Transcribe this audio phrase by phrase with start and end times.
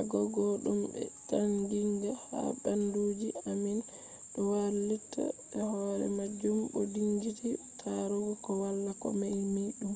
[0.00, 3.78] agogo dum be taginga ha banduji ammin
[4.32, 7.48] do wailita be hore majum bo dingiti
[7.80, 9.94] tarugo ko wala ko memi dum